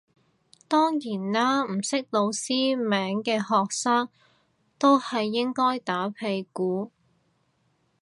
[0.67, 4.09] 當然啦唔識老師名嘅學生
[4.79, 6.91] 都係應該打屁股